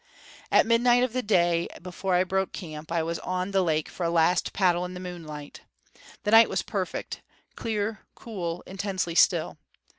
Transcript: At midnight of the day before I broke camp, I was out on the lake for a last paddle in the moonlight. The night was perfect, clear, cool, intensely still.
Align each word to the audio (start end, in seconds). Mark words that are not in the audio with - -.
At 0.51 0.65
midnight 0.65 1.03
of 1.03 1.13
the 1.13 1.21
day 1.21 1.67
before 1.79 2.15
I 2.15 2.23
broke 2.23 2.53
camp, 2.53 2.91
I 2.91 3.03
was 3.03 3.19
out 3.19 3.25
on 3.27 3.51
the 3.51 3.61
lake 3.63 3.87
for 3.87 4.03
a 4.03 4.09
last 4.09 4.51
paddle 4.51 4.83
in 4.83 4.95
the 4.95 4.99
moonlight. 4.99 5.61
The 6.23 6.31
night 6.31 6.49
was 6.49 6.63
perfect, 6.63 7.21
clear, 7.55 7.99
cool, 8.15 8.63
intensely 8.65 9.13
still. 9.13 9.59